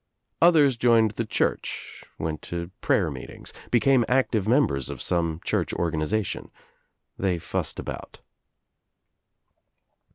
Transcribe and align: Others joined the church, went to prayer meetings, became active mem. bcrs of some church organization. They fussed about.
Others 0.41 0.77
joined 0.77 1.11
the 1.11 1.27
church, 1.27 2.03
went 2.17 2.41
to 2.41 2.71
prayer 2.81 3.11
meetings, 3.11 3.53
became 3.69 4.03
active 4.09 4.47
mem. 4.47 4.67
bcrs 4.67 4.89
of 4.89 4.99
some 4.99 5.39
church 5.43 5.75
organization. 5.75 6.49
They 7.19 7.37
fussed 7.37 7.77
about. 7.77 8.19